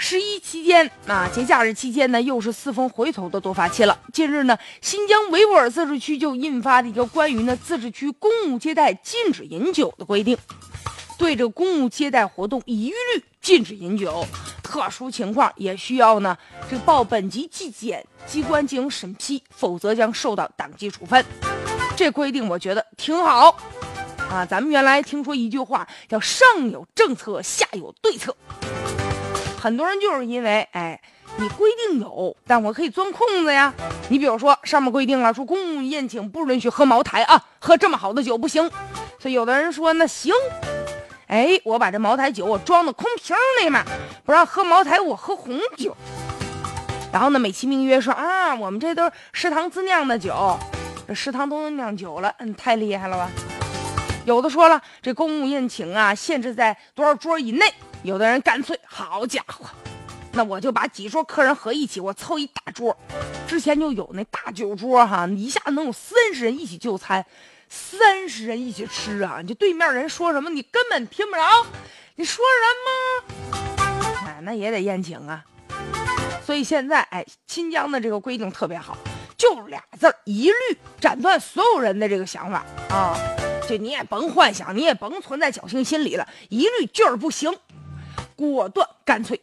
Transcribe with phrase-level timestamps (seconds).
[0.00, 3.98] 十一期间啊，节假日期间呢，又是四风回头的多发期了。
[4.12, 10.38] 近日呢，新疆维吾尔自治区就印发了一个关于呢自治区公务接待禁止饮酒的规定，
[11.18, 14.24] 对这公务接待活动一律禁止饮酒，
[14.62, 16.38] 特殊情况也需要呢
[16.70, 21.22] 这报本级纪检机关进行审批，否则将受到党纪处分。
[21.96, 23.58] 这规定我觉得挺好
[24.30, 24.46] 啊。
[24.46, 28.34] 咱们原来听说一句话叫“上有政策，下有对策”。
[29.60, 31.00] 很多人就是因为，哎，
[31.36, 33.74] 你规定有，但我可以钻空子呀。
[34.08, 38.70] 你比如说，上面规定了，说公务宴请不允许喝茅台啊，喝这么好的酒不行。
[39.18, 40.32] 所以有的人说，那行，
[41.26, 43.84] 哎，我把这茅台酒我装到空瓶里面，
[44.24, 45.96] 不让喝茅台，我喝红酒。
[47.12, 50.56] 然后呢，美其名曰说啊，我们这都是食堂自酿的酒，
[51.08, 53.28] 这食堂都能酿酒了，嗯，太厉害了吧？
[54.24, 57.74] 有的说了，这公务宴请啊，限制在多少桌以内。
[58.02, 59.66] 有的人干脆，好家伙，
[60.32, 62.96] 那我就把几桌客人合一起，我凑一大桌。
[63.46, 67.24] 之前就有那大酒桌哈，一下能有三十人一起就餐，
[67.68, 69.38] 三十人一起吃啊！
[69.42, 71.66] 你就对面人说什么，你根本听不着。
[72.14, 74.26] 你说什么？
[74.26, 75.44] 哎，那也得宴请啊。
[76.44, 78.96] 所以现在，哎，新疆的这个规定特别好，
[79.36, 83.18] 就俩字儿，一律斩断所有人的这个想法啊！
[83.68, 87.54] 就你也甭幻想，你也甭存在侥幸心理了，一律就是不行。
[88.38, 89.40] 果断干脆。